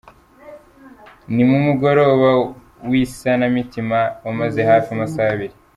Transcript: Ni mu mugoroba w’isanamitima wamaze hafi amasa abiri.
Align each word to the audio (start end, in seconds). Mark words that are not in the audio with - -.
Ni 1.33 1.43
mu 1.49 1.57
mugoroba 1.65 2.29
w’isanamitima 2.89 3.99
wamaze 4.25 4.59
hafi 4.69 4.89
amasa 4.95 5.19
abiri. 5.33 5.55